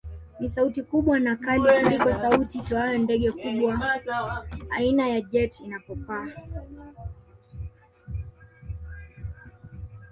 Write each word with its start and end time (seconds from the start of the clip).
Ni 0.39 0.49
sauti 0.49 0.81
kubwa 0.83 1.19
na 1.19 1.35
kali 1.35 1.61
kuliko 1.83 2.13
sauti 2.13 2.57
itoayo 2.57 2.97
ndege 2.97 3.31
kubwa 3.31 3.99
aina 4.69 5.07
ya 5.07 5.21
jet 5.21 5.59
inapopaa 5.59 6.27